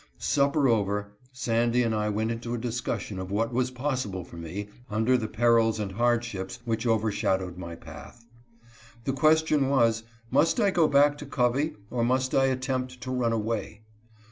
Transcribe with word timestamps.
170 0.17 0.17
A 0.17 0.33
MAGIC 0.33 0.55
ROOT. 0.55 0.71
Supper 0.71 0.79
over, 0.79 1.11
Sandy 1.31 1.83
and 1.83 1.93
I 1.93 2.09
went 2.09 2.31
into 2.31 2.55
a 2.55 2.57
discussion 2.57 3.19
oi 3.19 3.25
what 3.25 3.53
was 3.53 3.69
possible 3.69 4.23
for 4.23 4.35
me, 4.35 4.69
under 4.89 5.15
the 5.15 5.27
perils 5.27 5.79
and 5.79 5.91
hardships 5.91 6.57
which 6.65 6.87
overshadowed 6.87 7.59
my 7.59 7.75
path. 7.75 8.25
The 9.03 9.13
question 9.13 9.69
was, 9.69 10.01
must 10.31 10.59
I 10.59 10.71
go 10.71 10.87
back 10.87 11.19
to 11.19 11.27
Covey, 11.27 11.75
or 11.91 12.03
must 12.03 12.33
I 12.33 12.45
attempt 12.45 12.99
to 13.01 13.11
run 13.11 13.31
away 13.31 13.83